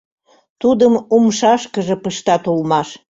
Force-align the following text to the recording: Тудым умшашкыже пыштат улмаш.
Тудым 0.61 0.93
умшашкыже 1.15 1.95
пыштат 2.03 2.43
улмаш. 2.51 2.89